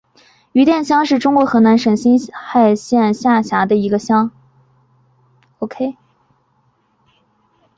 [0.53, 4.31] 余店乡是中国河南省新蔡县下辖的一个乡。